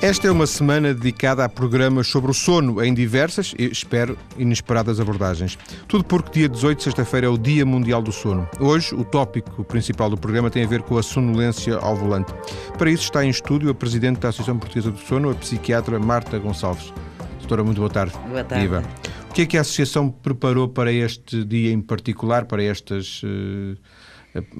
[0.00, 5.00] Esta é uma semana dedicada a programas sobre o sono em diversas e, espero, inesperadas
[5.00, 5.58] abordagens.
[5.88, 8.48] Tudo porque dia 18, sexta-feira, é o Dia Mundial do Sono.
[8.60, 12.32] Hoje, o tópico principal do programa tem a ver com a sonolência ao volante.
[12.78, 16.38] Para isso está em estúdio a Presidente da Associação Portuguesa do Sono, a psiquiatra Marta
[16.38, 16.94] Gonçalves.
[17.40, 18.16] Doutora, muito boa tarde.
[18.28, 18.68] Boa tarde.
[18.68, 18.84] Viva.
[19.28, 23.20] O que é que a Associação preparou para este dia em particular, para estas...
[23.24, 23.76] Uh,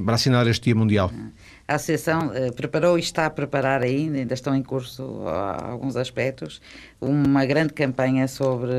[0.04, 1.12] para assinalar este Dia Mundial?
[1.68, 6.62] A Associação uh, preparou e está a preparar ainda, ainda estão em curso alguns aspectos,
[6.98, 8.72] uma grande campanha sobre,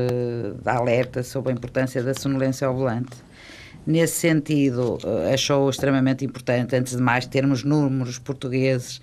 [0.60, 3.16] da alerta sobre a importância da sonolência ao volante.
[3.86, 9.00] Nesse sentido, uh, achou extremamente importante, antes de mais, termos números portugueses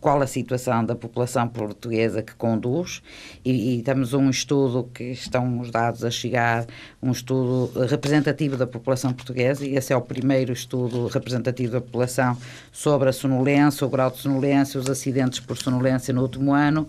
[0.00, 3.02] qual a situação da população portuguesa que conduz
[3.44, 6.66] e, e temos um estudo que estão os dados a chegar,
[7.02, 12.36] um estudo representativo da população portuguesa e esse é o primeiro estudo representativo da população
[12.70, 16.88] sobre a sonolência, o grau de sonolência, os acidentes por sonolência no último ano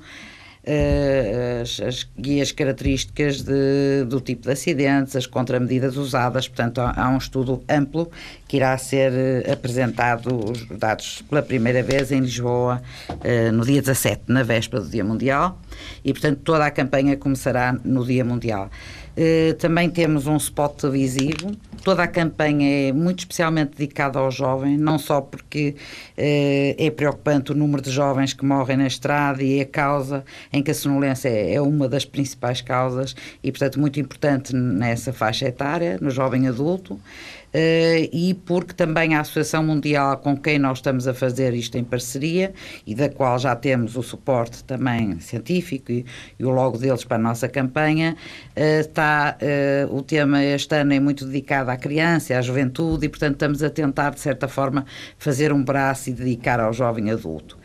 [1.61, 2.07] as, as,
[2.41, 6.47] as características de, do tipo de acidentes, as contramedidas usadas.
[6.47, 8.09] Portanto, há, há um estudo amplo
[8.47, 13.81] que irá ser uh, apresentado, os dados pela primeira vez em Lisboa, uh, no dia
[13.81, 15.59] 17, na véspera do Dia Mundial,
[16.03, 18.69] e, portanto, toda a campanha começará no Dia Mundial.
[19.19, 21.51] Uh, também temos um spot televisivo.
[21.83, 25.75] Toda a campanha é muito especialmente dedicada ao jovem, não só porque
[26.17, 30.23] uh, é preocupante o número de jovens que morrem na estrada e é a causa
[30.53, 35.11] em que a sonolência é, é uma das principais causas e, portanto, muito importante nessa
[35.11, 36.97] faixa etária, no jovem adulto.
[37.49, 41.83] Uh, e porque também a Associação Mundial com quem nós estamos a fazer isto em
[41.83, 42.53] parceria
[42.85, 46.05] e da qual já temos o suporte também científico e,
[46.37, 48.15] e o logo deles para a nossa campanha,
[48.55, 53.09] uh, está uh, o tema este ano é muito dedicado à criança, à juventude e
[53.09, 54.85] portanto estamos a tentar de certa forma
[55.17, 57.57] fazer um braço e dedicar ao jovem adulto.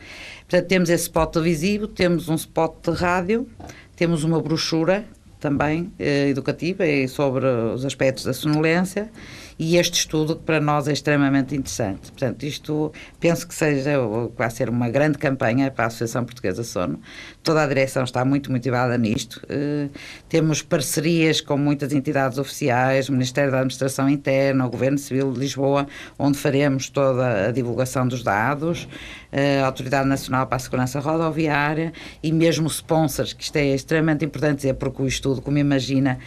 [0.49, 3.47] Portanto temos esse spot televisivo, temos um spot de rádio,
[3.95, 5.05] temos uma brochura
[5.39, 9.11] também educativa sobre os aspectos da sonolência
[9.57, 12.11] e este estudo que para nós é extremamente interessante.
[12.11, 13.97] Portanto, isto penso que seja,
[14.35, 16.99] vai ser uma grande campanha para a Associação Portuguesa Sono.
[17.41, 19.41] Toda a direção está muito motivada nisto.
[19.45, 19.89] Uh,
[20.27, 25.39] temos parcerias com muitas entidades oficiais, o Ministério da Administração Interna, o Governo Civil de
[25.39, 25.87] Lisboa,
[26.19, 28.83] onde faremos toda a divulgação dos dados,
[29.31, 34.25] uh, a Autoridade Nacional para a Segurança Rodoviária e mesmo sponsors, que isto é extremamente
[34.25, 36.19] importante dizer, porque o estudo, como imagina,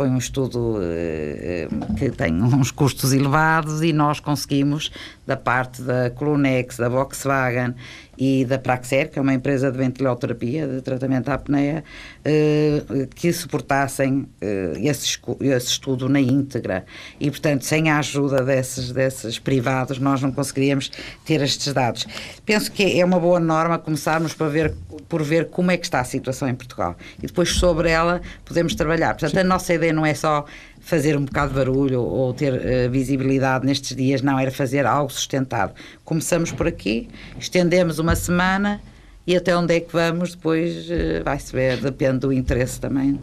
[0.00, 4.90] foi um estudo uh, que tem uns custos elevados e nós conseguimos,
[5.26, 7.74] da parte da Colunex, da Volkswagen
[8.20, 11.82] e da Praxer, que é uma empresa de ventiloterapia, de tratamento à apneia,
[12.22, 12.82] eh,
[13.14, 16.84] que suportassem eh, esse, esse, estudo na íntegra.
[17.18, 20.92] E, portanto, sem a ajuda desses, desses privados, nós não conseguiríamos
[21.24, 22.06] ter estes dados.
[22.44, 24.74] Penso que é uma boa norma começarmos por ver,
[25.08, 26.96] por ver como é que está a situação em Portugal.
[27.22, 29.14] E depois, sobre ela, podemos trabalhar.
[29.14, 30.44] Portanto, a nossa ideia não é só
[30.80, 35.10] fazer um bocado de barulho ou ter uh, visibilidade nestes dias, não, era fazer algo
[35.12, 35.72] sustentado.
[36.04, 37.08] Começamos por aqui,
[37.38, 38.80] estendemos uma semana
[39.26, 43.20] e até onde é que vamos depois uh, vai-se ver, depende do interesse também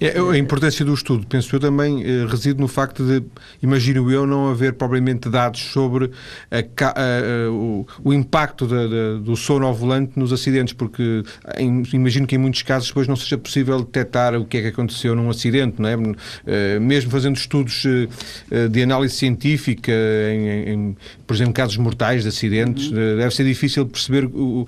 [0.00, 3.24] é, a importância do estudo, penso eu, também eh, reside no facto de,
[3.62, 6.10] imagino eu, não haver propriamente dados sobre
[6.50, 11.22] a, a, o, o, impacto da, da, do sono ao volante nos acidentes, porque
[11.56, 14.68] em, imagino que em muitos casos depois não seja possível detectar o que é que
[14.68, 15.96] aconteceu num acidente, não é?
[15.96, 20.96] Uh, mesmo fazendo estudos uh, de análise científica, em, em,
[21.26, 23.16] por exemplo, casos mortais de acidentes, uhum.
[23.16, 24.66] deve ser difícil perceber o,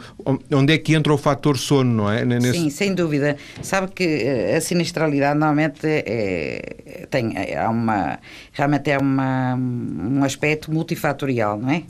[0.50, 2.25] onde é que entra o fator sono, não é?
[2.25, 2.53] Nesse...
[2.53, 3.37] Sim, sem dúvida.
[3.62, 4.25] Sabe que
[4.56, 4.60] a
[5.00, 8.18] sinistralidade normalmente é, tem, é uma,
[8.52, 11.82] realmente é uma, um aspecto multifatorial, não é?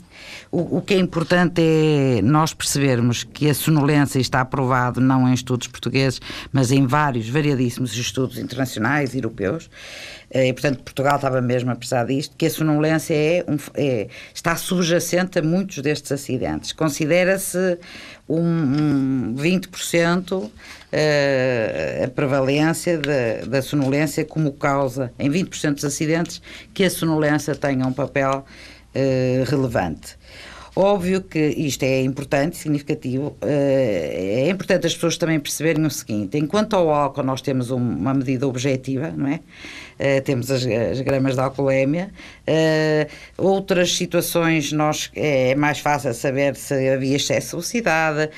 [0.51, 5.33] O, o, que é importante é nós percebermos que a sonolência está aprovado não em
[5.33, 9.69] estudos portugueses, mas em vários, variadíssimos estudos internacionais europeus,
[10.29, 14.07] eh, e portanto Portugal estava mesmo a precisar disto, que a sonolência é, um, é
[14.33, 16.71] está subjacente a muitos destes acidentes.
[16.71, 17.77] Considera-se
[18.27, 20.49] um, um 20%
[20.91, 26.41] uh, a prevalência da, da sonolência como causa, em 20% dos acidentes,
[26.73, 28.45] que a sonolência tenha um papel
[28.95, 30.17] uh, relevante.
[30.83, 33.37] Óbvio que isto é importante, significativo.
[33.39, 37.77] Uh, é importante as pessoas também perceberem o seguinte: enquanto ao álcool nós temos um,
[37.77, 39.41] uma medida objetiva, não é?
[39.99, 42.09] Uh, temos as, as, gramas de alcoolemia.
[42.47, 43.07] Uh,
[43.37, 48.31] outras situações nós, é, é, mais fácil saber se havia excesso de velocidade,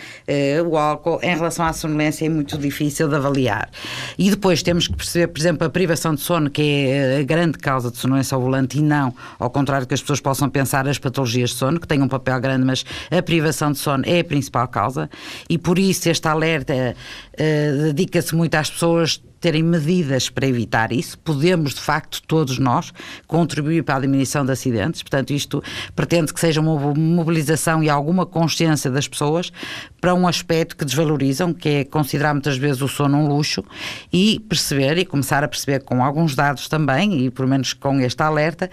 [0.69, 1.21] o álcool.
[1.23, 3.69] Em relação à sonolência é muito difícil de avaliar.
[4.17, 7.57] E depois temos que perceber, por exemplo, a privação de sono, que é a grande
[7.57, 10.99] causa de sonolência ao volante, e não, ao contrário que as pessoas possam pensar, as
[10.99, 14.24] patologias de sono, que têm um papel grande, mas a privação de sono é a
[14.24, 15.09] principal causa.
[15.50, 21.19] E por isso este alerta uh, dedica-se muito às pessoas terem medidas para evitar isso.
[21.19, 22.93] Podemos, de facto, todos nós,
[23.27, 25.03] contribuir para a diminuição de acidentes.
[25.03, 25.61] Portanto, isto
[25.93, 29.51] pretende que seja uma mobilização e alguma consciência das pessoas
[29.99, 33.65] para um aspecto que desvalorizam, que é considerar muitas vezes o sono um luxo
[34.13, 38.23] e perceber e começar a perceber com alguns dados também, e pelo menos com este
[38.23, 38.69] alerta,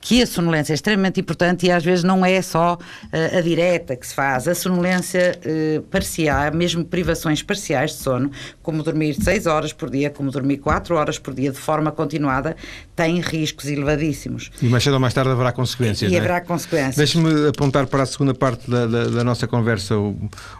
[0.00, 3.94] que a sonolência é extremamente importante e às vezes não é só uh, a direta
[3.96, 8.30] que se faz, a sonolência uh, parcial, mesmo privações parciais de sono,
[8.62, 12.56] como dormir 6 horas por dia, como dormir 4 horas por dia de forma continuada,
[12.96, 14.50] tem riscos elevadíssimos.
[14.62, 16.10] E mais cedo ou mais tarde haverá consequências.
[16.10, 16.18] E é?
[16.18, 16.96] haverá consequências.
[16.96, 20.16] Deixe-me apontar para a segunda parte da, da, da nossa conversa o,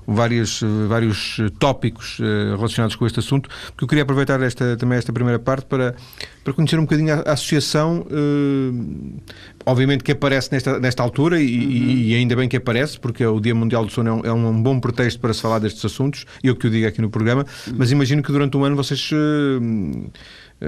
[0.06, 4.98] o vários, vários tópicos uh, relacionados com este assunto, porque eu queria aproveitar esta, também
[4.98, 5.94] esta primeira parte para,
[6.42, 9.20] para conhecer um bocadinho a, a associação, uh,
[9.66, 11.70] obviamente que aparece nesta, nesta altura e, uhum.
[11.70, 14.62] e, ainda bem que aparece, porque o Dia Mundial do Sono é um, é um,
[14.62, 17.74] bom pretexto para se falar destes assuntos, eu que o digo aqui no programa, uhum.
[17.76, 19.10] mas imagino que durante um ano vocês.
[19.12, 20.10] Uh,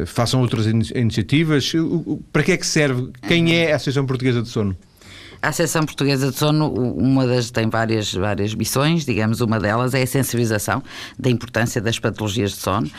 [0.04, 1.72] façam outras iniciativas.
[2.32, 3.10] Para que é que serve?
[3.26, 4.76] Quem é a Associação Portuguesa de Sono?
[5.43, 10.03] A Associação Portuguesa de Sono, uma das tem várias, várias missões, digamos, uma delas é
[10.03, 10.83] a sensibilização
[11.19, 12.91] da importância das patologias de sono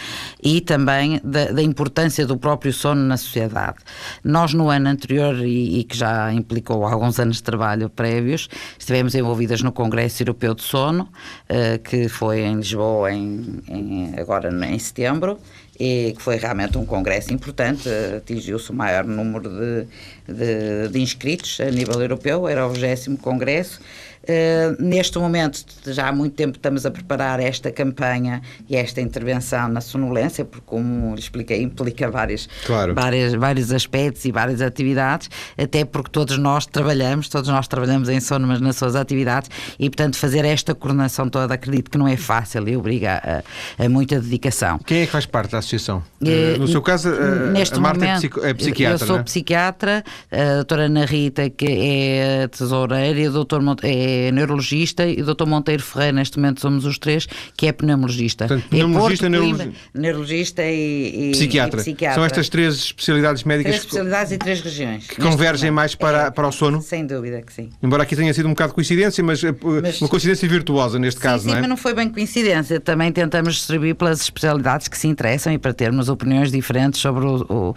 [0.42, 3.78] e também da, da importância do próprio sono na sociedade.
[4.24, 8.48] Nós, no ano anterior, e, e, que já implicou alguns anos de trabalho prévios,
[8.78, 11.04] estivemos envolvidas no Congresso Europeu de Sono,
[11.50, 15.40] uh, que foi em Lisboa em, em, agora em setembro,
[15.80, 17.88] e que foi realmente um congresso importante,
[18.18, 19.88] atingiu-se o maior número de,
[20.28, 23.80] de, de, inscritos a nível europeu, era o 20 congresso,
[24.28, 29.70] Uh, neste momento, já há muito tempo estamos a preparar esta campanha e esta intervenção
[29.70, 32.94] na sonolência, porque, como expliquei, implica vários, claro.
[32.94, 38.20] vários, vários aspectos e várias atividades, até porque todos nós trabalhamos, todos nós trabalhamos em
[38.20, 42.18] sono, mas nas suas atividades, e, portanto, fazer esta coordenação toda, acredito que não é
[42.18, 43.44] fácil e obriga
[43.80, 44.78] a, a muita dedicação.
[44.80, 46.04] Quem é que faz parte da associação?
[46.22, 49.04] Uh, no seu caso, uh, neste a Marta é momento, é, psiquiatra.
[49.04, 49.24] Eu sou é?
[49.24, 55.06] psiquiatra, a doutora Ana Rita, que é tesoureira, e o doutor Monte, é é neurologista,
[55.06, 55.46] e o Dr.
[55.46, 58.48] Monteiro Ferreira, neste momento somos os três, que é pneumologista.
[58.48, 61.80] Portanto, pneumologista, é neurologista, neurologista e, e, psiquiatra.
[61.80, 62.16] e, psiquiatra.
[62.16, 65.08] São estas três especialidades médicas três especialidades e três regiões.
[65.08, 66.82] Que convergem mais para, é, para o sono?
[66.82, 67.70] Sem dúvida que sim.
[67.82, 71.24] Embora aqui tenha sido um bocado coincidência, mas, eh, mas uma coincidência virtuosa neste sim,
[71.24, 71.60] caso, sim, não é?
[71.62, 72.80] mas não foi bem coincidência.
[72.80, 77.46] Também tentamos distribuir pelas especialidades que se interessam e para termos opiniões diferentes sobre o,
[77.50, 77.76] o,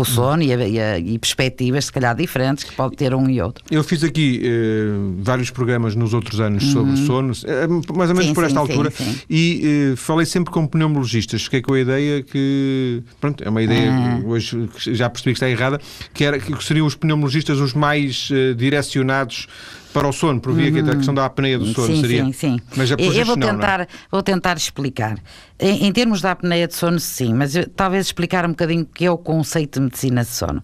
[0.00, 3.28] o sono e, a, e, a, e, perspectivas, se calhar, diferentes que pode ter um
[3.28, 3.64] e outro.
[3.70, 7.06] Eu fiz aqui eh, vários programas nos outros anos anos sobre uhum.
[7.06, 10.52] sono, eh, mais ou menos sim, por esta sim, altura, sim, e uh, falei sempre
[10.52, 11.44] com pneumologistas.
[11.44, 14.28] Fiquei com a ideia que, pronto, é uma ideia uhum.
[14.28, 15.80] hoje já percebi que está errada,
[16.12, 19.46] que, era, que seriam os pneumologistas os mais uh, direcionados
[19.92, 20.84] para o sono, por via uhum.
[20.84, 22.24] que a questão da apneia do sono sim, seria.
[22.24, 22.60] Sim, sim.
[22.76, 22.96] Mas eu
[23.26, 23.88] vou não, tentar, não é?
[24.10, 25.18] vou tentar explicar.
[25.60, 28.86] Em, em, termos da apneia de sono, sim, mas eu, talvez explicar um bocadinho o
[28.86, 30.62] que é o conceito de medicina de sono.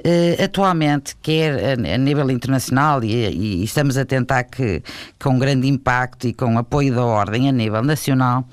[0.00, 4.82] Uh, atualmente, quer a, a nível internacional, e, e, estamos a tentar que,
[5.22, 8.46] com grande impacto e com apoio da ordem a nível nacional,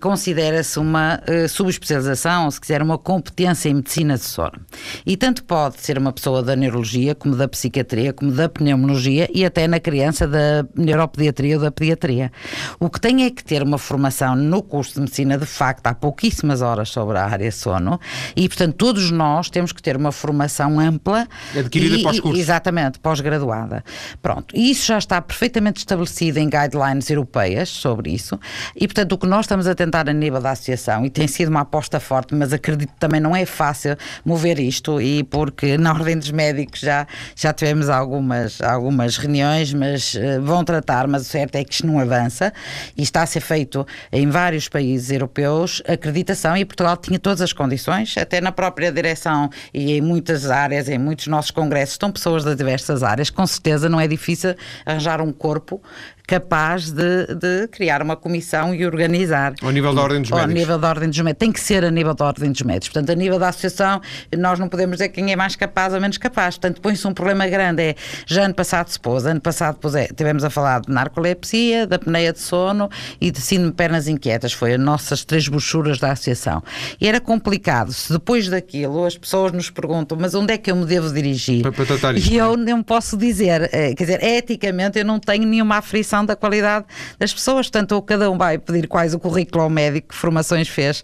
[0.00, 4.60] considera-se uma uh, subespecialização, ou se quiser, uma competência em medicina sono.
[5.04, 9.44] E tanto pode ser uma pessoa da neurologia, como da psiquiatria, como da pneumologia e
[9.44, 12.32] até na criança da neuropediatria ou da pediatria.
[12.80, 15.94] O que tem é que ter uma formação no curso de medicina, de facto, há
[15.94, 18.00] pouquíssimas horas sobre a área sono
[18.34, 21.28] e, portanto, todos nós temos que ter uma formação ampla.
[21.56, 22.38] Adquirida pós-curso.
[22.38, 23.84] Exatamente, pós-graduada.
[24.22, 24.54] Pronto.
[24.54, 28.38] E isso já está perfeitamente estabelecido em guidelines europeias sobre isso
[28.74, 31.48] e, portanto, o que nós estamos a tentar a nível da associação e tem sido
[31.48, 35.92] uma aposta forte, mas acredito que também não é fácil mover isto e porque na
[35.92, 41.24] Ordem dos Médicos já, já tivemos algumas, algumas reuniões, mas uh, vão tratar, mas o
[41.24, 42.52] certo é que isto não avança
[42.96, 47.52] e está a ser feito em vários países europeus acreditação e Portugal tinha todas as
[47.52, 52.44] condições, até na própria direção e em muitas áreas, em muitos nossos congressos, estão pessoas
[52.44, 54.54] das diversas áreas, com certeza não é difícil
[54.84, 55.80] arranjar um corpo
[56.26, 59.54] capaz de, de criar uma comissão e organizar.
[59.62, 60.50] Ao nível da Ordem dos Médicos.
[60.50, 61.38] Ao nível da Ordem dos Médicos.
[61.38, 62.88] Tem que ser a nível da Ordem dos Médicos.
[62.88, 64.00] Portanto, a nível da Associação,
[64.36, 66.56] nós não podemos dizer quem é mais capaz ou menos capaz.
[66.56, 67.82] Portanto, põe-se um problema grande.
[67.82, 67.94] É,
[68.26, 71.96] já ano passado se pôs, ano passado pôs, é, tivemos a falar de narcolepsia, da
[71.96, 72.90] apneia de sono
[73.20, 74.52] e de síndrome de pernas inquietas.
[74.52, 76.62] Foi as nossas três brochuras da Associação.
[77.00, 77.92] E era complicado.
[77.92, 81.62] Se depois daquilo as pessoas nos perguntam, mas onde é que eu me devo dirigir?
[81.62, 85.20] Para, para tratar isto, e eu não posso dizer, é, quer dizer, eticamente eu não
[85.20, 86.86] tenho nenhuma aflição da qualidade
[87.18, 87.66] das pessoas.
[87.66, 91.02] Portanto, cada um vai pedir quais o currículo ao médico, que formações fez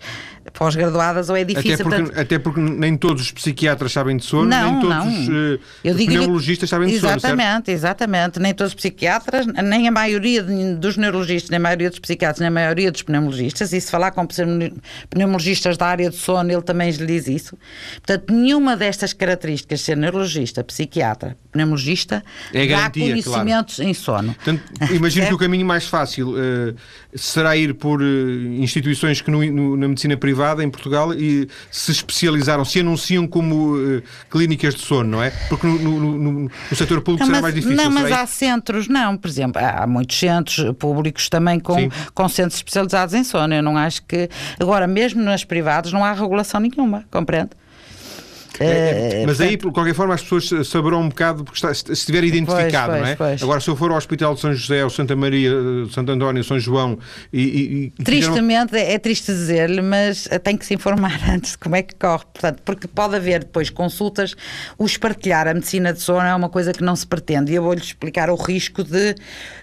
[0.52, 1.74] pós-graduadas ou é difícil.
[1.74, 2.20] Até porque, portanto...
[2.20, 5.08] até porque nem todos os psiquiatras sabem de sono, não, nem todos não.
[5.08, 7.16] os uh, Eu digo pneumologistas sabem de sono.
[7.16, 8.40] Exatamente, exatamente.
[8.40, 12.48] Nem todos os psiquiatras, nem a maioria dos neurologistas, nem a maioria dos psiquiatras, nem
[12.48, 13.72] a maioria dos pneumologistas.
[13.72, 14.26] E se falar com
[15.08, 17.56] pneumologistas da área de sono, ele também lhe diz isso.
[18.04, 23.90] Portanto, nenhuma destas características, ser neurologista, psiquiatra, pneumologista, é dá conhecimentos claro.
[23.90, 24.34] em sono.
[24.34, 26.74] Portanto, imagino que o caminho mais fácil uh,
[27.14, 28.04] será ir por uh,
[28.54, 30.31] instituições que no, no, na medicina privada
[30.62, 35.30] em Portugal e se especializaram, se anunciam como uh, clínicas de sono, não é?
[35.48, 37.76] Porque no, no, no setor público não, será mas, mais difícil.
[37.76, 42.56] Não, mas há centros, não, por exemplo, há muitos centros públicos também com, com centros
[42.56, 43.54] especializados em sono.
[43.54, 44.28] Eu não acho que.
[44.58, 47.50] Agora, mesmo nas privadas, não há regulação nenhuma, compreende?
[48.60, 49.48] É, é, mas portanto...
[49.48, 53.02] aí, de qualquer forma, as pessoas saberão um bocado porque está, se estiver identificado, pois,
[53.02, 53.16] não é?
[53.16, 53.42] Pois.
[53.42, 55.50] Agora, se eu for ao Hospital de São José, ou Santa Maria,
[55.90, 56.98] Santo António, São João
[57.32, 57.92] e.
[57.98, 58.92] e Tristemente, fizeram...
[58.92, 62.24] é triste dizer-lhe, mas tem que se informar antes de como é que corre.
[62.32, 64.34] Portanto, porque pode haver depois consultas,
[64.76, 67.52] o espartilhar a medicina de sono é uma coisa que não se pretende.
[67.52, 69.14] E eu vou-lhe explicar o risco de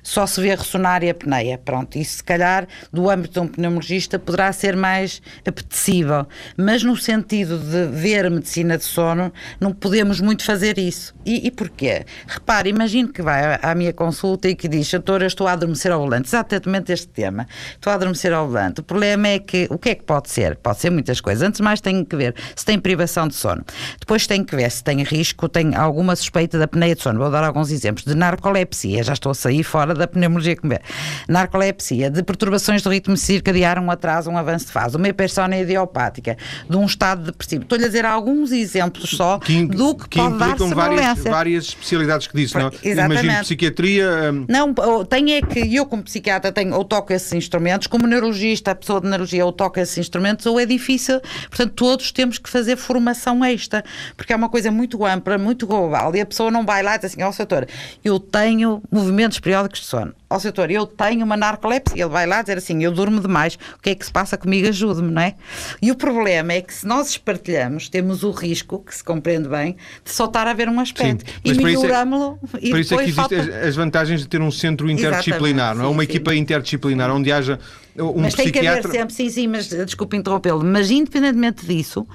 [0.02, 1.58] só se ver ressonar e apneia.
[1.58, 6.26] Pronto, isso se calhar, do âmbito de um pneumologista, poderá ser mais apetecível.
[6.58, 11.14] Mas no sentido de ver medicina de sono, não podemos muito fazer isso.
[11.24, 12.06] E, e porquê?
[12.28, 15.92] Repare, imagine que vai à, minha consulta e que diz, doutor, eu estou a adormecer
[15.92, 18.80] ao volante, exatamente este tema, estou a adormecer ao volante.
[18.80, 20.56] O problema é que, o que é que pode ser?
[20.56, 21.48] Pode ser muitas coisas.
[21.48, 23.64] Antes de mais tenho que ver se tem privação de sono.
[24.00, 27.20] Depois tenho que ver se tem risco, tem alguma suspeita da apneia de sono.
[27.20, 28.06] Vou dar alguns exemplos.
[28.06, 30.80] De narcolepsia, já estou a sair fora da pneumologia que me
[31.28, 36.38] Narcolepsia, de perturbações do ritmo circadiano, um atraso, um avanço de fase, uma hipersónia idiopática,
[36.70, 37.64] de um estado depressivo.
[37.64, 41.64] Estou-lhe a dizer alguns exemplos exemplos só que, do que, que pode dar várias, várias
[41.66, 42.72] especialidades que disse, não?
[42.84, 43.24] Exatamente.
[43.24, 44.32] Imagino psiquiatria.
[44.34, 44.46] Hum...
[44.48, 44.74] Não,
[45.06, 49.02] tem é que eu, como psiquiatra, tenho, ou toco esses instrumentos, como neurologista, a pessoa
[49.02, 51.20] de neurologia, ou toca esses instrumentos, ou é difícil.
[51.50, 53.84] Portanto, todos temos que fazer formação extra,
[54.16, 57.00] porque é uma coisa muito ampla, muito global, e a pessoa não vai lá e
[57.00, 57.68] diz assim: Ó, oh, doutor,
[58.04, 62.04] eu tenho movimentos periódicos de sono ó oh, doutor, eu tenho uma narcolepsia.
[62.04, 64.68] Ele vai lá dizer assim, eu durmo demais, o que é que se passa comigo?
[64.68, 65.34] Ajude-me, não é?
[65.82, 69.76] E o problema é que se nós espartilhamos, temos o risco, que se compreende bem,
[70.04, 71.26] de só estar a ver um aspecto.
[71.26, 73.68] Sim, e melhorámo-lo é, e Por isso é que existem falta...
[73.68, 75.88] as vantagens de ter um centro interdisciplinar, não é?
[75.88, 76.38] Uma sim, equipa sim.
[76.38, 77.60] interdisciplinar, onde haja
[77.98, 82.08] um mas tem que haver sempre, sim, sim, mas desculpe interrompê-lo, mas independentemente disso,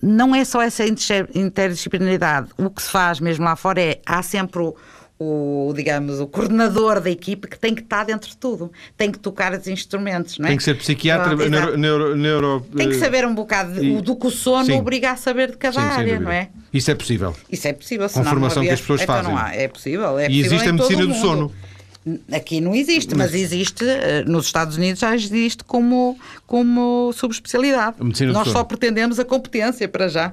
[0.00, 0.84] não é só essa
[1.34, 2.50] interdisciplinaridade.
[2.56, 4.76] O que se faz mesmo lá fora é, há sempre o,
[5.18, 9.18] o, digamos, o coordenador da equipe que tem que estar dentro de tudo, tem que
[9.18, 10.48] tocar os instrumentos, não é?
[10.50, 14.14] Tem que ser psiquiatra, Pronto, neuro, neuro, neuro, Tem que saber um bocado e, do
[14.14, 16.50] que o sono sim, obriga a saber de cada sim, área, não é?
[16.72, 17.34] Isso é possível.
[17.50, 19.32] Isso é possível, Com a formação havia, que as pessoas então fazem.
[19.32, 21.52] Não há, é possível, é e possível existe a medicina do sono.
[22.30, 27.96] Aqui não existe, mas, mas existe, eh, nos Estados Unidos já existe como, como subespecialidade.
[28.32, 30.32] Nós só pretendemos a competência para já.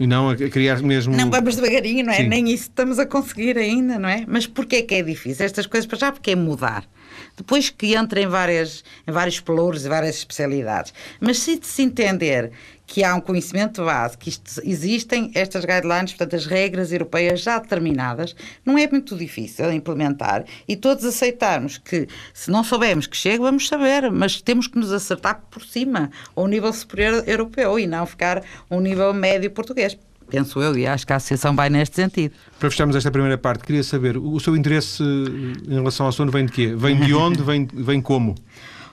[0.00, 1.14] E não a criar mesmo.
[1.14, 2.16] Não vamos devagarinho, não é?
[2.16, 2.28] Sim.
[2.28, 4.24] Nem isso estamos a conseguir ainda, não é?
[4.26, 5.44] Mas porquê é que é difícil?
[5.44, 6.88] Estas coisas para já, porque é mudar.
[7.36, 10.94] Depois que entra em, várias, em vários pelouros e várias especialidades.
[11.20, 12.50] Mas se se entender
[12.90, 17.56] que há um conhecimento base, que isto, existem estas guidelines, portanto, as regras europeias já
[17.60, 18.34] determinadas,
[18.66, 23.68] não é muito difícil implementar e todos aceitarmos que, se não soubermos que chega, vamos
[23.68, 28.42] saber, mas temos que nos acertar por cima, ao nível superior europeu e não ficar
[28.68, 29.96] um nível médio português.
[30.28, 32.34] Penso eu, e acho que a Associação vai neste sentido.
[32.58, 36.46] Para fecharmos esta primeira parte, queria saber, o seu interesse em relação ao sono vem
[36.46, 36.74] de quê?
[36.76, 37.42] Vem de onde?
[37.42, 38.36] vem, vem como?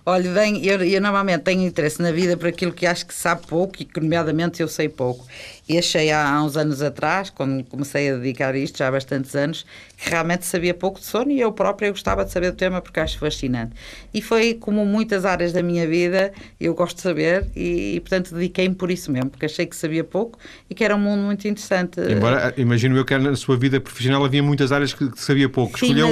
[0.10, 3.46] Olha, bem, eu, eu, normalmente tenho interesse na vida por aquilo que acho que sabe
[3.46, 5.28] pouco e que, nomeadamente, eu sei pouco.
[5.70, 9.36] E achei há, uns anos atrás, quando comecei a dedicar a isto, já há bastantes
[9.36, 9.66] anos,
[9.98, 13.00] que realmente sabia pouco de sono e eu própria gostava de saber do tema porque
[13.00, 13.74] acho fascinante.
[14.14, 18.34] E foi como muitas áreas da minha vida, eu gosto de saber e, e portanto,
[18.34, 21.46] dediquei-me por isso mesmo, porque achei que sabia pouco e que era um mundo muito
[21.48, 22.00] interessante.
[22.00, 25.78] Embora, imagino eu que na sua vida profissional havia muitas áreas que, que sabia pouco.
[25.78, 26.08] Sim, Escolheu...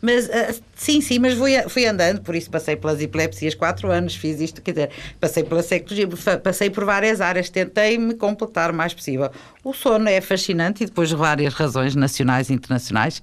[0.00, 3.90] mas, mas, uh, sim, sim, mas fui, fui andando, por isso passei pelas epilepsias quatro
[3.90, 6.08] anos, fiz isto, quer dizer, passei pela secologia,
[6.42, 9.30] passei por várias áreas, tentei me completar mais possível.
[9.62, 13.22] O sono é fascinante e depois várias razões nacionais e internacionais,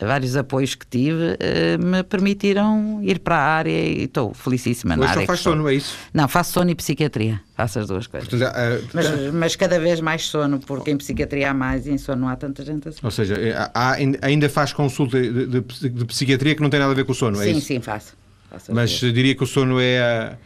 [0.00, 5.08] vários apoios que tive, eh, me permitiram ir para a área e estou felicíssima na
[5.08, 5.20] área.
[5.20, 5.96] só faz sono, é isso?
[6.12, 8.28] Não, faço sono e psiquiatria, faço as duas coisas.
[8.28, 11.98] Portanto, uh, mas, mas, cada vez mais sono, porque em psiquiatria há mais e em
[11.98, 13.00] sono não há tanta gente assim.
[13.02, 16.92] Ou seja, eh, há, ainda faz consulta de, de, de, psiquiatria que não tem nada
[16.92, 17.60] a ver com o sono, é sim, isso?
[17.60, 18.21] Sim, sim, faço.
[18.70, 20.36] Mas diria que o sono é, a,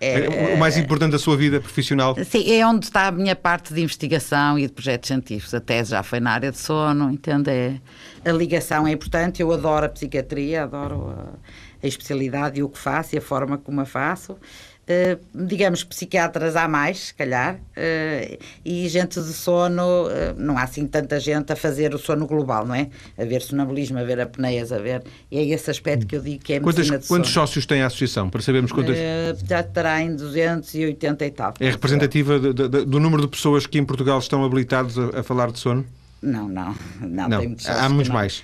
[0.00, 2.16] é, é, o mais importante da sua vida profissional?
[2.24, 5.54] Sim, é onde está a minha parte de investigação e de projetos científicos.
[5.54, 7.50] A tese já foi na área de sono, entende?
[7.50, 7.80] É,
[8.24, 9.40] a ligação é importante.
[9.40, 11.32] Eu adoro a psiquiatria, adoro a,
[11.82, 14.36] a especialidade e o que faço e a forma como a faço.
[14.82, 20.64] Uh, digamos, psiquiatras há mais, se calhar, uh, e gente de sono, uh, não há
[20.64, 22.88] assim tanta gente a fazer o sono global, não é?
[23.16, 25.04] A ver sonambulismo, a ver apneias, a ver.
[25.30, 27.46] E é esse aspecto que eu digo que é quantas, medicina de Quantos sono.
[27.46, 28.28] sócios tem a associação?
[28.28, 28.98] Para sabermos quantas.
[29.48, 31.54] já estará em 280 e tal.
[31.60, 35.22] É representativa de, de, do número de pessoas que em Portugal estão habilitados a, a
[35.22, 35.86] falar de sono?
[36.20, 36.74] Não, não.
[37.00, 37.42] Não, não.
[37.42, 38.42] muitos há muitos mais.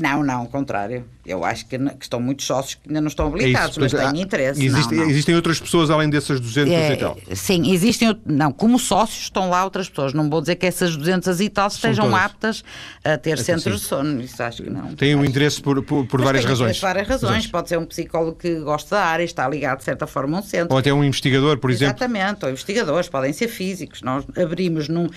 [0.00, 1.04] Não, não, ao contrário.
[1.24, 4.20] Eu acho que, que, estão muitos sócios que ainda não estão habilitados, é mas têm
[4.20, 4.64] interesse.
[4.64, 5.10] Existe, não, não.
[5.10, 7.16] Existem outras pessoas além dessas 200 é, e tal?
[7.32, 8.18] Sim, existem.
[8.26, 10.12] Não, como sócios estão lá outras pessoas.
[10.12, 12.24] Não vou dizer que essas 200 e tal estejam todas.
[12.24, 12.64] aptas
[13.04, 14.20] a ter é centros de sono.
[14.20, 14.96] Isso acho que não.
[14.96, 16.78] Têm um interesse por, por, por várias razões.
[16.78, 17.46] Por várias razões.
[17.46, 20.42] Pode ser um psicólogo que gosta da área, está ligado de certa forma a um
[20.42, 20.72] centro.
[20.72, 21.96] Ou até um investigador, por exemplo.
[21.96, 24.02] Exatamente, ou investigadores, podem ser físicos.
[24.02, 25.08] Nós abrimos num.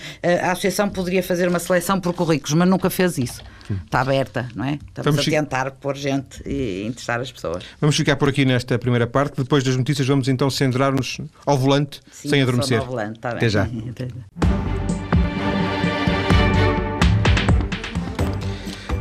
[0.42, 3.42] A associação poderia fazer uma seleção por currículos, mas nunca fez isso.
[3.84, 4.74] Está aberta, não é?
[4.74, 7.64] Estamos Vamos a tentar pôr gente e interessar as pessoas.
[7.80, 9.36] Vamos ficar por aqui nesta primeira parte.
[9.36, 12.80] Depois das notícias, vamos então centrar-nos ao volante, Sim, sem adormecer.
[12.80, 13.36] Ao volante, está bem.
[13.38, 13.68] Até já.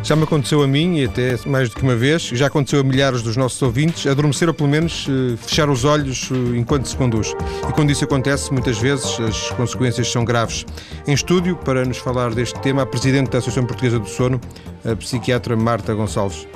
[0.06, 2.84] Já me aconteceu a mim, e até mais do que uma vez, já aconteceu a
[2.84, 6.96] milhares dos nossos ouvintes, adormecer ou pelo menos eh, fechar os olhos eh, enquanto se
[6.96, 7.34] conduz.
[7.68, 10.64] E quando isso acontece, muitas vezes as consequências são graves.
[11.08, 14.40] Em estúdio, para nos falar deste tema, a Presidente da Associação Portuguesa do Sono,
[14.88, 16.48] a psiquiatra Marta Gonçalves.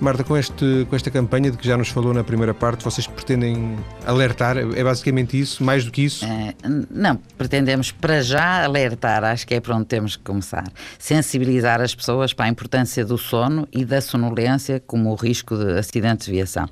[0.00, 3.06] Marta, com, este, com esta campanha de que já nos falou na primeira parte, vocês
[3.06, 4.56] pretendem alertar?
[4.56, 5.62] É basicamente isso?
[5.62, 6.24] Mais do que isso?
[6.24, 6.54] É,
[6.90, 10.64] não, pretendemos para já alertar, acho que é para onde temos que começar.
[10.98, 15.78] Sensibilizar as pessoas para a importância do sono e da sonolência como o risco de
[15.78, 16.68] acidentes de viação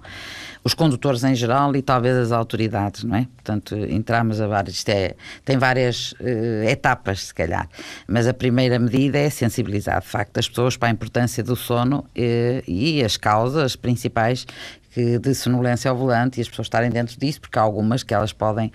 [0.64, 3.26] os condutores em geral e talvez as autoridades, não é?
[3.34, 5.14] Portanto, entramos a várias, isto é,
[5.44, 7.68] tem várias uh, etapas, se calhar,
[8.06, 11.98] mas a primeira medida é sensibilizar, de facto, as pessoas para a importância do sono
[12.00, 14.46] uh, e as causas principais
[14.92, 18.12] que de sonolência ao volante e as pessoas estarem dentro disso, porque há algumas que
[18.12, 18.70] elas podem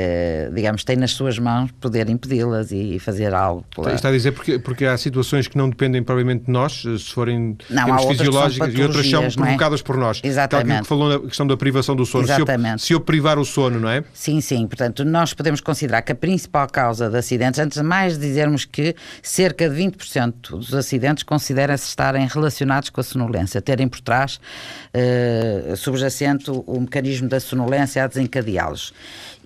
[0.00, 3.64] eh, digamos, tem nas suas mãos poder impedi-las e fazer algo.
[3.74, 3.92] Pela...
[3.92, 7.58] Está a dizer porque, porque há situações que não dependem propriamente de nós, se forem
[7.68, 9.30] não, fisiológicas e outras são é?
[9.30, 9.82] provocadas é?
[9.82, 10.20] por nós.
[10.22, 10.82] Exatamente.
[10.82, 12.22] que falou na questão da privação do sono.
[12.22, 12.82] Exatamente.
[12.82, 14.04] Se eu, se eu privar o sono, não é?
[14.14, 14.68] Sim, sim.
[14.68, 18.94] Portanto, nós podemos considerar que a principal causa de acidentes, antes de mais dizermos que
[19.20, 25.57] cerca de 20% dos acidentes considera-se estarem relacionados com a sonolência, terem por trás uh,
[25.76, 28.92] subjacente o, o mecanismo da sonolência a desencadeá-los.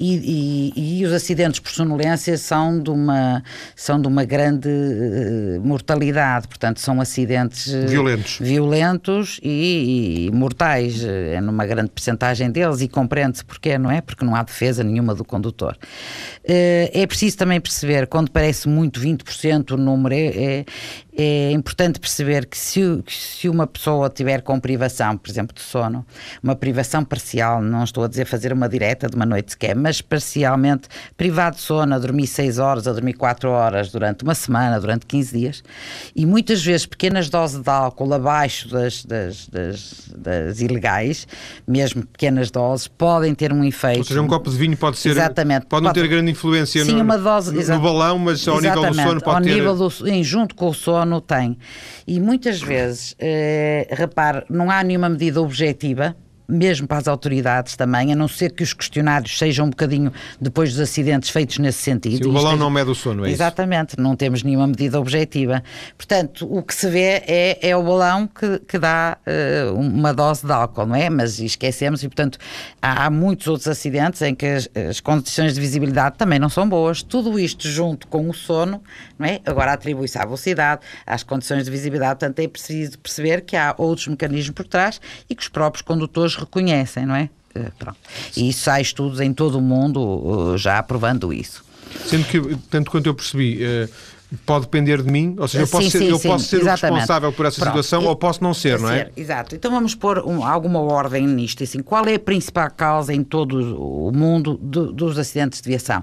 [0.02, 3.40] E, e, e, os acidentes por sonolência são de uma,
[3.76, 11.04] são de uma grande uh, mortalidade, portanto, são acidentes uh, violentos, violentos e, e, mortais,
[11.04, 14.00] é numa grande percentagem deles, e compreende-se porquê, não é?
[14.00, 15.78] Porque não há defesa nenhuma do condutor.
[16.40, 20.64] Uh, é preciso também perceber, quando parece muito 20% o número, é, é
[21.14, 25.60] é importante perceber que se, que se, uma pessoa tiver com privação, por exemplo, de
[25.60, 26.06] sono,
[26.42, 29.91] uma privação parcial, não estou a dizer fazer uma direta de uma noite sequer, mas
[30.00, 34.80] parcialmente privado de sono, a dormir 6 horas, a dormir 4 horas durante uma semana,
[34.80, 35.64] durante 15 dias,
[36.14, 41.26] e muitas vezes pequenas doses de álcool abaixo das, das, das, das ilegais,
[41.66, 43.98] mesmo pequenas doses, podem ter um efeito.
[43.98, 45.10] Ou seja, um copo de vinho pode ser.
[45.10, 45.66] Exatamente.
[45.66, 48.94] Pode não ter grande influência sim, no, uma dose, no, balão, mas ao nível do
[48.94, 49.54] sono pode ao ter.
[49.54, 51.58] Nível do, em, junto com o sono tem.
[52.06, 56.16] E muitas vezes, eh, repare, não há nenhuma medida objetiva
[56.48, 60.72] mesmo para as autoridades também, a não ser que os questionários sejam um bocadinho depois
[60.72, 62.24] dos acidentes feitos nesse sentido.
[62.24, 64.00] Sim, o balão não mede o sono, é Exatamente, isso?
[64.00, 65.62] não temos nenhuma medida objetiva.
[65.96, 70.46] Portanto, o que se vê é, é o balão que, que dá uh, uma dose
[70.46, 71.08] de álcool, não é?
[71.08, 72.38] Mas esquecemos e, portanto,
[72.80, 76.68] há, há muitos outros acidentes em que as, as, condições de visibilidade também não são
[76.68, 77.02] boas.
[77.02, 78.82] Tudo isto junto com o sono,
[79.18, 79.40] não é?
[79.46, 84.06] Agora atribui-se à velocidade, às condições de visibilidade, portanto é preciso perceber que há outros
[84.08, 87.28] mecanismos por trás e que os próprios condutores reconhecem, não é?
[87.54, 87.98] Eh, pronto.
[88.36, 91.64] E isso há estudos em todo o mundo eh, já aprovando isso.
[92.06, 93.88] Sendo que, tanto quanto eu percebi, eh,
[94.46, 96.62] pode depender de mim, ou seja, eu posso sim, ser, sim, eu sim, posso ser
[96.62, 97.70] o responsável por essa Pronto.
[97.72, 99.04] situação e, ou posso não ser, não é?
[99.04, 99.54] Ser, exato.
[99.54, 101.62] Então vamos pôr um, alguma ordem nisto.
[101.62, 106.02] Assim, qual é a principal causa em todo o mundo do, dos acidentes de viação?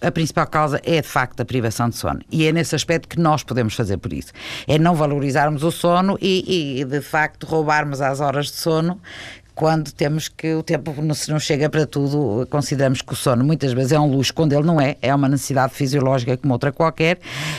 [0.00, 2.20] a principal causa é de facto a privação de sono.
[2.30, 4.32] E é nesse aspecto que nós podemos fazer por isso.
[4.68, 9.00] É não valorizarmos o sono e, e de facto roubarmos as horas de sono
[9.54, 13.72] quando temos que o tempo se não chega para tudo, consideramos que o sono muitas
[13.72, 17.18] vezes é um luxo, quando ele não é, é uma necessidade fisiológica como outra qualquer,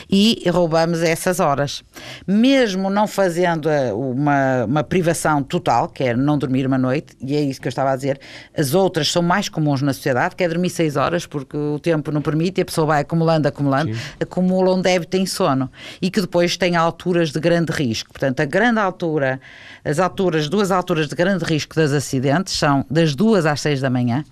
[0.09, 1.83] e roubamos essas horas.
[2.27, 7.35] Mesmo não fazendo eh, uma, uma privação total, que é não dormir uma noite, e
[7.35, 8.19] é isso que eu estava a dizer,
[8.57, 12.11] as outras são mais comuns na sociedade, que é dormir seis horas, porque o tempo
[12.11, 14.01] não permite, e a pessoa vai acumulando, acumulando, Sim.
[14.19, 18.11] acumula um débito em sono, e que depois tem alturas de grande risco.
[18.11, 19.39] Portanto, a grande altura,
[19.85, 23.89] as alturas, duas alturas de grande risco das acidentes são das duas às seis da
[23.89, 24.25] manhã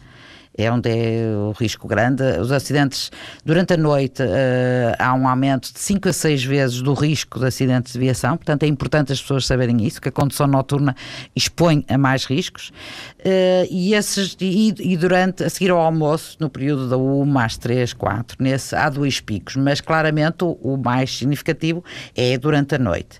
[0.57, 2.23] é onde é o risco grande.
[2.39, 3.11] Os acidentes
[3.43, 7.47] durante a noite uh, há um aumento de 5 a 6 vezes do risco de
[7.47, 10.95] acidentes de viação, portanto é importante as pessoas saberem isso, que a condução noturna
[11.35, 12.71] expõe a mais riscos.
[13.19, 17.57] Uh, e, esses, e, e, durante, a seguir ao almoço, no período da 1 às
[17.57, 21.83] 3, 4, nesse, há dois picos, mas claramente o, o mais significativo
[22.15, 23.19] é durante a noite.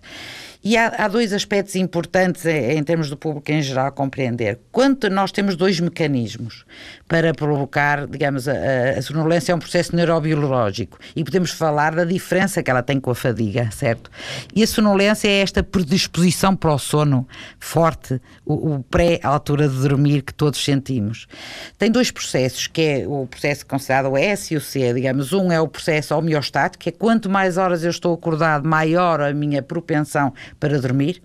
[0.63, 4.59] E há, há dois aspectos importantes em, em, termos do público em geral compreender.
[4.71, 6.63] Quando nós temos dois mecanismos
[7.07, 8.53] para provocar, digamos, a,
[8.97, 13.11] a sonolência é um processo neurobiológico e podemos falar da diferença que ela tem com
[13.11, 14.09] a fadiga, certo?
[14.55, 17.27] E a sonolência é esta predisposição para o sono
[17.59, 21.27] forte, o, o pré-altura de dormir que todos sentimos.
[21.77, 25.33] Tem dois processos, que é o processo considerado o S e o C, digamos.
[25.33, 29.33] Um é o processo homeostático, que é quanto mais horas eu estou acordado, maior a
[29.33, 31.21] minha propensão para dormir.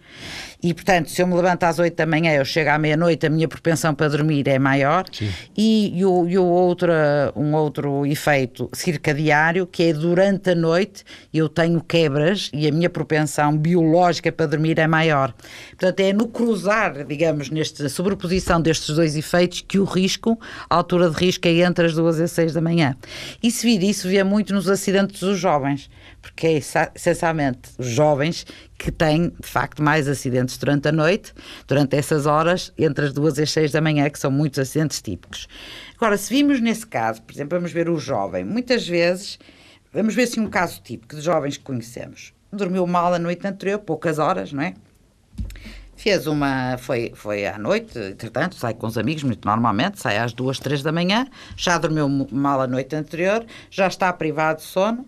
[0.62, 3.30] E, portanto, se eu me levanto às 8 da manhã, eu chego à meia-noite, a
[3.30, 5.04] minha propensão para dormir é maior.
[5.12, 5.30] Sim.
[5.56, 6.90] E, e, o, e o outro,
[7.36, 12.90] um outro efeito circadiário, que é durante a noite eu tenho quebras e a minha
[12.90, 15.32] propensão biológica para dormir é maior.
[15.70, 21.08] Portanto, é no cruzar, digamos, nesta sobreposição destes dois efeitos que o risco, a altura
[21.08, 22.96] de risco é entre as 2 e as 6 da manhã.
[23.40, 25.88] E se vir isso, vê muito nos acidentes dos jovens
[26.20, 26.60] porque é
[26.94, 28.46] essencialmente os jovens
[28.78, 31.34] que têm, de facto, mais acidentes durante a noite,
[31.66, 35.02] durante essas horas, entre as duas e as seis da manhã, que são muitos acidentes
[35.02, 35.48] típicos.
[35.96, 39.38] Agora, se vimos nesse caso, por exemplo, vamos ver o jovem, muitas vezes,
[39.92, 42.32] vamos ver assim um caso típico de jovens que conhecemos.
[42.52, 44.74] Dormiu mal a noite anterior, poucas horas, não é?
[45.96, 50.32] Fez uma, foi, foi à noite, entretanto, sai com os amigos, muito normalmente, sai às
[50.32, 55.04] duas, três da manhã, já dormiu mal a noite anterior, já está privado de sono,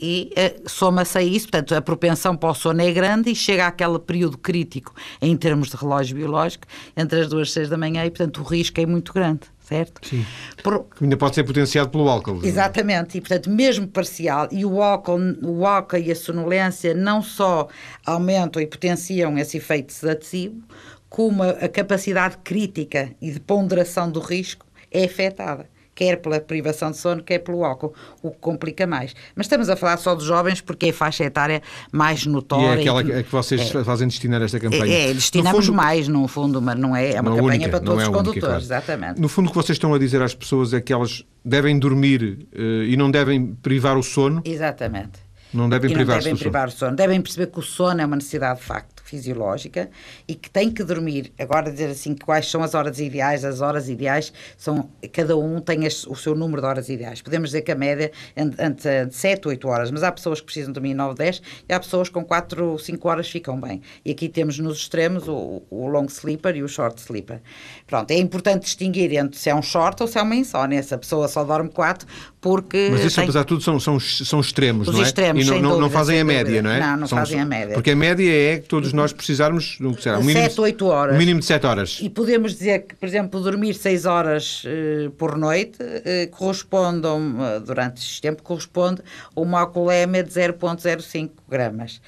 [0.00, 3.66] e uh, soma-se a isso, portanto, a propensão para o sono é grande e chega
[3.66, 8.04] àquele período crítico em termos de relógio biológico entre as duas e seis da manhã
[8.04, 9.40] e, portanto, o risco é muito grande.
[9.60, 10.04] Certo?
[10.04, 10.26] Sim.
[10.64, 10.84] Por...
[11.00, 12.40] Ainda pode ser potenciado pelo álcool.
[12.42, 17.68] Exatamente, e portanto, mesmo parcial, e o álcool, o álcool e a sonolência não só
[18.04, 20.60] aumentam e potenciam esse efeito sedativo,
[21.08, 25.68] como a, a capacidade crítica e de ponderação do risco é afetada
[26.00, 29.14] quer pela privação de sono, quer pelo álcool, o que complica mais.
[29.36, 31.60] Mas estamos a falar só dos jovens porque é a faixa etária
[31.92, 32.76] mais notória.
[32.76, 34.86] E é aquela que, que vocês é, fazem destinar esta campanha.
[34.86, 37.80] É, é destinamos fundo, mais, no fundo, mas não é, é uma campanha única, para
[37.80, 38.62] todos é os condutores, única, claro.
[38.62, 39.20] exatamente.
[39.20, 42.48] No fundo, o que vocês estão a dizer às pessoas é que elas devem dormir
[42.54, 44.40] uh, e não devem privar o sono.
[44.42, 45.20] Exatamente.
[45.52, 46.96] Não devem privar, não devem privar o sono.
[46.96, 49.90] Devem perceber que o sono é uma necessidade de facto fisiológica
[50.28, 51.32] e que tem que dormir.
[51.38, 53.44] Agora, dizer assim, quais são as horas ideais?
[53.44, 54.88] As horas ideais são.
[55.12, 57.20] Cada um tem o seu número de horas ideais.
[57.20, 60.72] Podemos dizer que a média é entre 7 8 horas, mas há pessoas que precisam
[60.72, 63.82] dormir 9, 10 e há pessoas com 4 5 horas ficam bem.
[64.04, 67.40] E aqui temos nos extremos o, o long sleeper e o short sleeper.
[67.86, 70.78] Pronto, é importante distinguir entre se é um short ou se é uma insónia.
[70.78, 72.06] Essa pessoa só dorme 4
[72.40, 72.88] porque.
[72.90, 73.24] Mas isso, tem...
[73.24, 75.04] apesar de tudo, são, são, são extremos, Os não é?
[75.04, 76.80] Extremos, e não, não, não fazem a média, não é?
[76.80, 77.74] Não, não são, fazem a média.
[77.74, 81.14] Porque a média é que todos nós precisarmos um, um mínimo, 7, 8 horas.
[81.14, 81.98] Um mínimo de 7 horas.
[82.00, 87.36] E podemos dizer que, por exemplo, dormir 6 horas uh, por noite uh, corresponde, um,
[87.40, 89.02] uh, durante este tempo, corresponde
[89.36, 92.00] a uma alcoolemia de 0,05 gramas.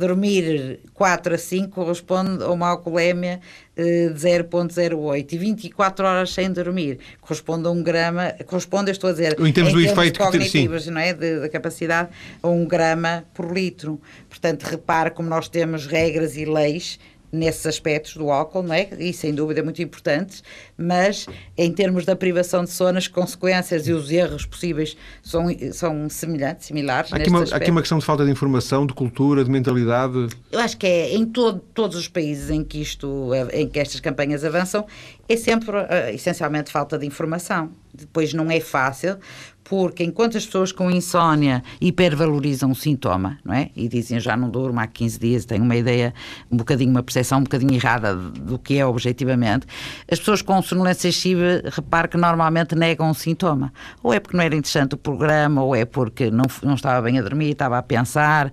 [0.00, 3.40] dormir 4 a 5 corresponde a uma alcoolemia
[3.76, 6.98] 0,08 e 24 horas sem dormir.
[7.20, 11.00] Corresponde a um grama, corresponde, estou a dizer, em termos em do efeito cognitivos, não
[11.00, 12.10] é, da capacidade,
[12.42, 14.00] a um grama por litro.
[14.28, 16.98] Portanto, repare como nós temos regras e leis
[17.34, 18.88] nesses aspectos do álcool, não é?
[18.98, 20.42] E sem dúvida muito importantes,
[20.76, 26.08] mas em termos da privação de sono, as consequências e os erros possíveis são, são
[26.08, 27.12] semelhantes, similares.
[27.12, 30.28] Há aqui, uma, aqui uma questão de falta de informação, de cultura, de mentalidade.
[30.50, 34.00] Eu acho que é em todo, todos os países em que isto, em que estas
[34.00, 34.86] campanhas avançam,
[35.28, 37.70] é sempre uh, essencialmente falta de informação.
[37.94, 39.18] Depois não é fácil,
[39.64, 43.70] porque enquanto as pessoas com insónia hipervalorizam o sintoma, não é?
[43.74, 46.12] E dizem já não durmo há 15 dias, tenho uma ideia,
[46.50, 49.66] um bocadinho, uma percepção um bocadinho errada do que é objetivamente,
[50.10, 53.72] as pessoas com sonolência excessiva, repare que normalmente negam o sintoma.
[54.02, 57.18] Ou é porque não era interessante o programa, ou é porque não, não estava bem
[57.18, 58.52] a dormir, estava a pensar,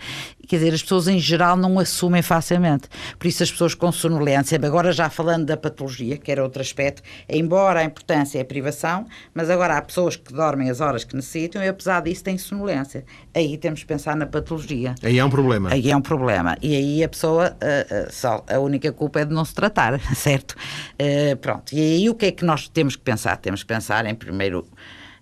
[0.52, 2.90] quer dizer, as pessoas em geral não assumem facilmente.
[3.18, 7.02] Por isso, as pessoas com sonolência, agora já falando da patologia, que era outro aspecto,
[7.30, 11.16] embora a importância é a privação, mas agora há pessoas que dormem as horas que
[11.16, 13.06] necessitam e, apesar disso, têm sonolência.
[13.34, 14.96] Aí temos que pensar na patologia.
[15.02, 15.72] Aí é um problema.
[15.72, 16.58] Aí é um problema.
[16.62, 20.56] E aí a pessoa, uh, só, a única culpa é de não se tratar, certo?
[21.00, 21.74] Uh, pronto.
[21.74, 23.38] E aí o que é que nós temos que pensar?
[23.38, 24.68] Temos que pensar, em primeiro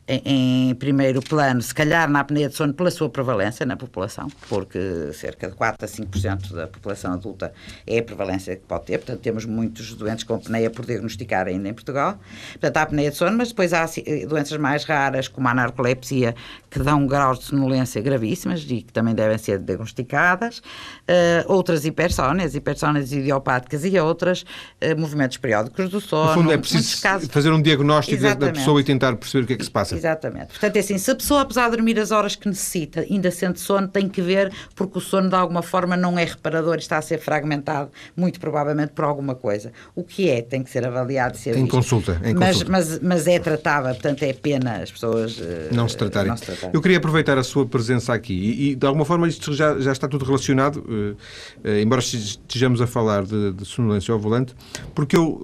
[0.10, 4.28] em, em, primeiro plano, se calhar na apneia de sono pela sua prevalência na população,
[4.50, 7.54] porque cerca de 4 a 5% da população adulta
[7.86, 11.70] é a prevalência que pode ter, portanto temos muitos doentes com apneia por diagnosticar ainda
[11.70, 12.18] em Portugal.
[12.54, 16.34] Portanto, há apneia de sono, mas depois há eh, doenças mais raras, como a narcolepsia,
[16.72, 21.86] que dão um grau de sonolência gravíssimas e que também devem ser diagnosticadas, uh, outras
[21.86, 26.30] hipersónias, hipersónias idiopáticas e outras, uh, movimentos periódicos do sono.
[26.30, 28.56] No fundo, é preciso fazer um diagnóstico Exatamente.
[28.56, 29.99] da pessoa e tentar perceber o que é que se passa.
[30.00, 30.48] Exatamente.
[30.48, 33.60] Portanto, é assim, se a pessoa, apesar de dormir as horas que necessita, ainda sente
[33.60, 37.02] sono, tem que ver, porque o sono de alguma forma não é reparador, está a
[37.02, 39.72] ser fragmentado, muito provavelmente por alguma coisa.
[39.96, 41.38] O que é, tem que ser avaliado.
[41.38, 42.72] Ser em, consulta, em mas, consulta.
[42.72, 46.30] Mas, mas é tratável, portanto é pena as pessoas uh, não, se tratarem.
[46.30, 46.72] não se tratarem.
[46.74, 49.92] Eu queria aproveitar a sua presença aqui e, e de alguma forma isto já, já
[49.92, 54.56] está tudo relacionado, uh, uh, embora estejamos a falar de, de sonolência ao volante,
[54.96, 55.42] porque eu,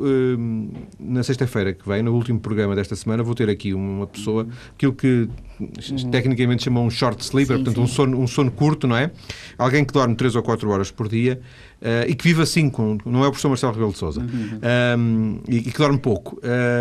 [1.00, 4.93] na sexta-feira que vem, no último programa desta semana, vou ter aqui uma pessoa, aquilo
[4.93, 5.29] que
[5.60, 6.12] uhum.
[6.12, 7.91] tecnicamente chamam um short sleeper, sim, portanto sim.
[7.91, 9.12] Um, sono, um sono curto, não é?
[9.58, 11.39] Alguém que dorme 3 ou 4 horas por dia
[11.81, 14.60] uh, e que vive assim, com, não é o professor Marcelo Rebelo de Sousa, uhum.
[14.99, 16.39] um, e, e, que dorme pouco.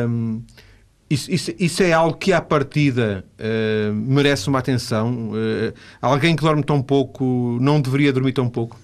[0.09, 0.42] Um,
[1.09, 5.29] isso, isso, isso, é algo que, à partida, uh, merece uma atenção.
[5.29, 8.79] Uh, alguém que dorme tão pouco não deveria dormir tão pouco?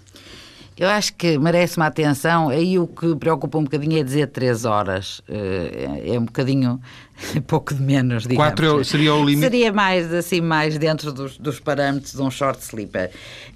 [0.77, 2.49] Eu acho que merece uma atenção.
[2.49, 5.21] Aí o que preocupa um bocadinho é dizer três horas.
[5.29, 6.81] É um bocadinho
[7.47, 8.53] pouco de menos, digamos.
[8.53, 9.41] Quatro seria o limite?
[9.41, 13.11] Seria mais, assim, mais dentro dos, dos parâmetros de um short sleeper.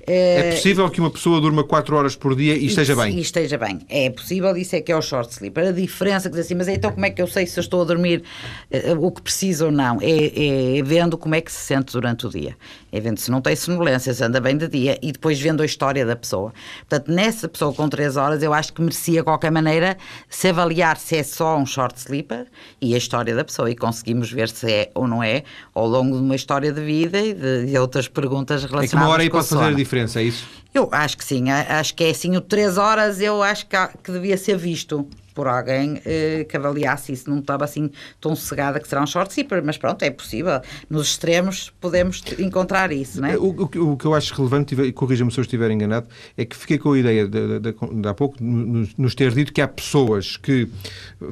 [0.07, 3.17] É possível que uma pessoa durma 4 horas por dia e, e esteja bem?
[3.17, 3.81] E esteja bem.
[3.89, 5.69] É possível, isso é que é o short sleeper.
[5.69, 7.83] A diferença, que diz assim, mas então como é que eu sei se eu estou
[7.83, 8.23] a dormir
[8.71, 9.99] uh, o que preciso ou não?
[10.03, 12.55] É, é, vendo como é que se sente durante o dia.
[12.93, 15.67] É vendo se não tem sonolência, se anda bem de dia e depois vendo a
[15.67, 16.53] história da pessoa.
[16.81, 19.97] Portanto, nessa pessoa com 3 horas, eu acho que merecia, de qualquer maneira,
[20.29, 22.47] se avaliar se é só um short sleeper
[22.81, 23.54] e a história da pessoa.
[23.69, 25.43] E conseguimos ver se é ou não é
[25.75, 29.01] ao longo de uma história de vida e de, de outras perguntas relacionadas com É
[29.01, 30.47] que uma hora aí pode fazer a diferença diferença, é isso?
[30.73, 34.13] Eu acho que sim, acho que é assim, o 3 horas eu acho que, que
[34.13, 38.89] devia ser visto por alguém eh, que avaliasse isso, não estava assim tão cegada que
[38.89, 40.61] será um short zipper, mas pronto, é possível.
[40.89, 43.37] Nos extremos podemos encontrar isso, não é?
[43.37, 46.57] O, o, o que eu acho relevante, e corrija-me se eu estiver enganado, é que
[46.57, 49.69] fiquei com a ideia de, de, de, há pouco nos, nos ter dito que há
[49.69, 50.69] pessoas que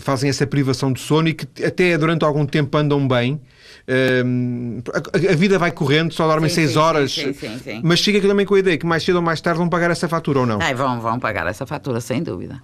[0.00, 3.40] fazem essa privação de sono e que até durante algum tempo andam bem,
[3.86, 8.46] a, a, vida vai correndo, só dormem 6 horas, sim, sim, sim, mas chega também
[8.46, 10.58] com a ideia que mais cedo ou mais tarde vão pagar essa fatura ou não?
[10.60, 12.62] Ai, vão, vão pagar essa fatura, sem dúvida.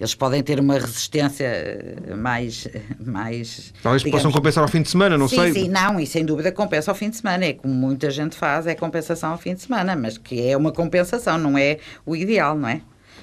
[0.00, 2.66] Eles podem ter uma resistência eh, mais.
[2.98, 5.52] mais Talvez digamos, possam compensar ao fim de semana, não sim, sei.
[5.52, 7.44] Sim, não, e sem dúvida compensa ao fim de semana.
[7.44, 10.72] É como muita gente faz, é compensação ao fim de semana, mas que é uma
[10.72, 12.80] compensação, não é o ideal, não é?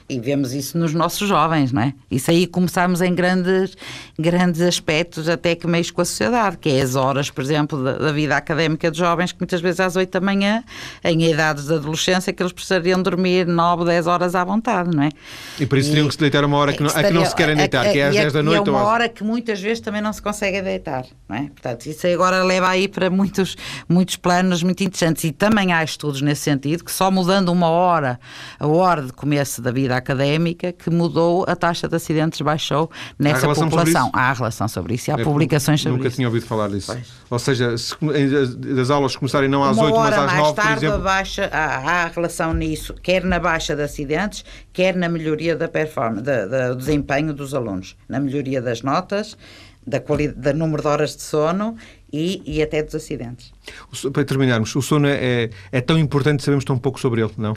[0.10, 1.94] E vemos isso nos nossos jovens, não é?
[2.10, 3.76] Isso aí começamos em grandes,
[4.18, 7.98] grandes aspectos, até que meios com a sociedade, que é as horas, por exemplo, da,
[7.98, 10.64] da vida académica de jovens, que muitas vezes às 8 da manhã,
[11.04, 15.10] em idades de adolescência, que eles precisariam dormir 9, 10 horas à vontade, não é?
[15.60, 17.18] E por isso e, teriam que se deitar uma hora que não, estaria, a que
[17.20, 18.66] não se querem deitar, a, a, que é às 10 da noite.
[18.66, 21.42] E é uma hora que muitas vezes também não se consegue deitar, não é?
[21.50, 23.58] Portanto, isso agora leva aí para muitos,
[23.90, 25.26] muitos planos muito interessantes.
[25.26, 28.18] E também há estudos nesse sentido, que só mudando uma hora,
[28.58, 33.48] a hora de começo da vida académica que mudou a taxa de acidentes, baixou nessa
[33.54, 34.10] população.
[34.12, 36.14] Há relação sobre isso e há é, publicações sobre nunca isso.
[36.14, 36.92] Nunca tinha ouvido falar disso.
[36.92, 37.08] Pois.
[37.30, 37.96] Ou seja, se
[38.82, 41.04] as aulas começarem não às Uma 8, mas às 9, tarde, por exemplo...
[41.04, 46.24] Baixa, há, há relação nisso, quer na baixa de acidentes, quer na melhoria da performance,
[46.24, 49.38] do desempenho dos alunos, na melhoria das notas,
[49.86, 51.78] da qualidade, do número de horas de sono
[52.12, 53.54] e, e até dos acidentes.
[54.12, 57.56] Para terminarmos, o sono é, é tão importante, sabemos tão pouco sobre ele, não?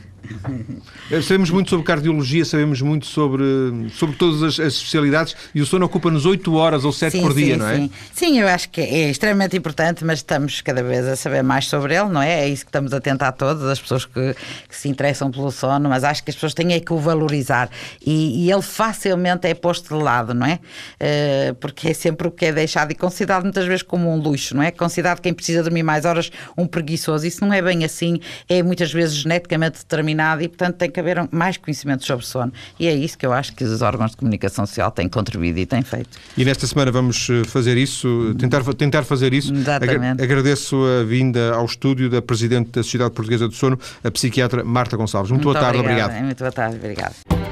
[1.22, 3.44] sabemos muito sobre cardiologia, sabemos muito sobre,
[3.92, 7.34] sobre todas as, as especialidades e o sono ocupa-nos 8 horas ou 7 sim, por
[7.34, 7.76] dia, sim, não é?
[7.76, 7.90] Sim.
[8.12, 11.94] sim, eu acho que é extremamente importante, mas estamos cada vez a saber mais sobre
[11.94, 12.40] ele, não é?
[12.40, 14.34] É isso que estamos a tentar todas, as pessoas que,
[14.68, 17.70] que se interessam pelo sono, mas acho que as pessoas têm é que o valorizar
[18.04, 20.58] e, e ele facilmente é posto de lado, não é?
[21.00, 24.54] Uh, porque é sempre o que é deixado e considerado muitas vezes como um luxo,
[24.56, 24.70] não é?
[24.70, 27.26] Considerado quem precisa dormir mais horas um preguiçoso.
[27.26, 31.28] Isso não é bem assim, é muitas vezes geneticamente determinado e, portanto, tem que haver
[31.30, 32.52] mais conhecimento sobre sono.
[32.78, 35.66] E é isso que eu acho que os órgãos de comunicação social têm contribuído e
[35.66, 36.10] têm feito.
[36.36, 39.52] E nesta semana vamos eh, fazer isso, tentar, tentar fazer isso.
[39.52, 40.22] Exatamente.
[40.22, 44.96] Agradeço a vinda ao estúdio da Presidente da Sociedade Portuguesa do Sono, a psiquiatra Marta
[44.96, 45.30] Gonçalves.
[45.30, 46.22] Muito, muito boa tarde, obrigado.
[46.22, 47.49] Muito boa tarde, obrigado.